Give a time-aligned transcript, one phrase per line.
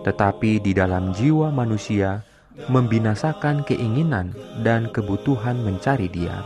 [0.00, 2.24] tetapi di dalam jiwa manusia
[2.68, 6.44] membinasakan keinginan dan kebutuhan mencari Dia.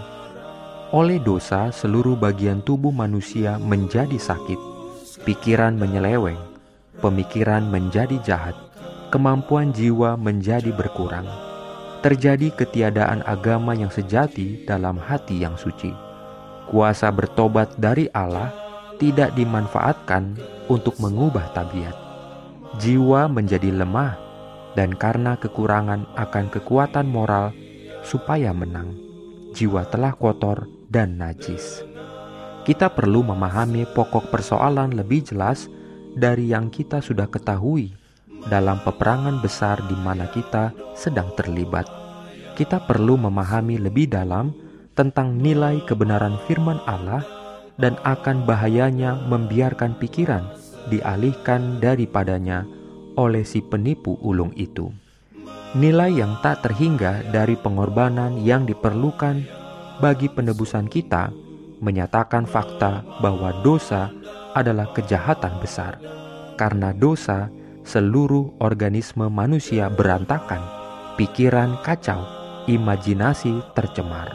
[0.94, 4.60] Oleh dosa, seluruh bagian tubuh manusia menjadi sakit,
[5.26, 6.38] pikiran menyeleweng,
[7.02, 8.54] pemikiran menjadi jahat,
[9.10, 11.26] kemampuan jiwa menjadi berkurang.
[12.04, 15.90] Terjadi ketiadaan agama yang sejati dalam hati yang suci.
[16.68, 18.52] Kuasa bertobat dari Allah
[19.00, 20.36] tidak dimanfaatkan
[20.68, 22.03] untuk mengubah tabiat
[22.78, 24.18] jiwa menjadi lemah,
[24.74, 27.54] dan karena kekurangan akan kekuatan moral,
[28.02, 28.94] supaya menang,
[29.54, 31.86] jiwa telah kotor dan najis.
[32.64, 35.68] Kita perlu memahami pokok persoalan lebih jelas
[36.16, 37.92] dari yang kita sudah ketahui
[38.48, 41.84] dalam peperangan besar di mana kita sedang terlibat.
[42.54, 44.54] Kita perlu memahami lebih dalam
[44.94, 47.26] tentang nilai kebenaran firman Allah
[47.76, 52.66] dan akan bahayanya membiarkan pikiran dialihkan daripadanya
[53.14, 54.90] oleh si penipu ulung itu.
[55.74, 59.42] Nilai yang tak terhingga dari pengorbanan yang diperlukan
[59.98, 61.34] bagi penebusan kita
[61.82, 64.10] menyatakan fakta bahwa dosa
[64.54, 65.98] adalah kejahatan besar.
[66.54, 67.50] Karena dosa,
[67.82, 70.62] seluruh organisme manusia berantakan,
[71.18, 72.22] pikiran kacau,
[72.70, 74.30] imajinasi tercemar.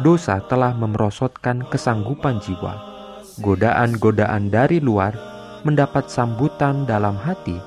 [0.00, 2.74] Dosa telah memerosotkan kesanggupan jiwa.
[3.44, 5.35] Godaan-godaan dari luar
[5.66, 7.58] mendapat sambutan dalam hati,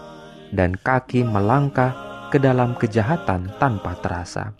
[0.56, 1.92] dan kaki melangkah
[2.32, 4.56] ke dalam kejahatan tanpa terasa.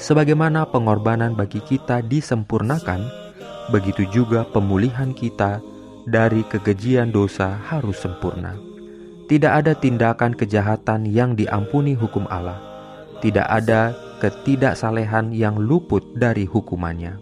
[0.00, 3.04] Sebagaimana pengorbanan bagi kita disempurnakan,
[3.68, 5.60] begitu juga pemulihan kita
[6.08, 8.56] dari kekejian dosa harus sempurna.
[9.26, 12.62] Tidak ada tindakan kejahatan yang diampuni hukum Allah.
[13.18, 13.90] Tidak ada
[14.22, 17.18] ketidaksalehan yang luput dari hukumannya.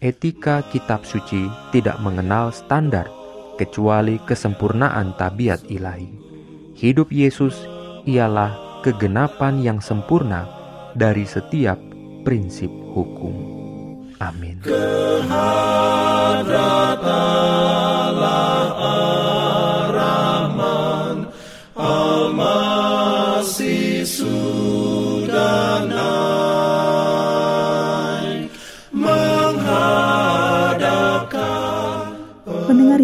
[0.00, 3.17] Etika kitab suci tidak mengenal standar
[3.58, 6.08] kecuali kesempurnaan tabiat ilahi.
[6.78, 7.58] Hidup Yesus
[8.06, 10.46] ialah kegenapan yang sempurna
[10.94, 11.76] dari setiap
[12.22, 13.34] prinsip hukum.
[14.22, 14.62] Amin.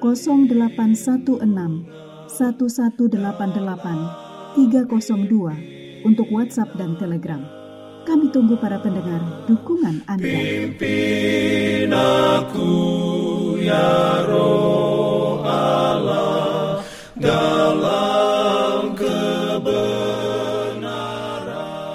[0.00, 1.86] 0816
[2.28, 4.26] 1188
[4.56, 7.40] 302 untuk WhatsApp dan Telegram.
[8.06, 9.18] Kami tunggu para pendengar
[9.50, 10.22] dukungan Anda.
[10.22, 12.70] Pimpin aku
[13.58, 16.80] ya roh Allah
[17.18, 19.98] dalam kebenaran.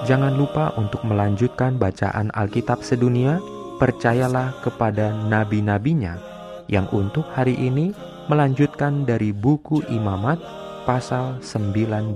[0.03, 3.39] Jangan lupa untuk melanjutkan bacaan Alkitab sedunia.
[3.79, 6.30] Percayalah kepada nabi-nabinya
[6.67, 7.95] yang untuk hari ini
[8.27, 10.37] melanjutkan dari buku Imamat
[10.85, 12.13] pasal 19.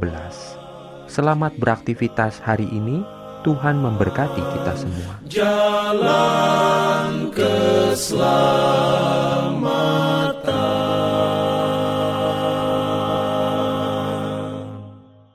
[1.06, 3.02] Selamat beraktivitas hari ini.
[3.46, 5.22] Tuhan memberkati kita semua.
[5.30, 8.75] Jalan ke selamat.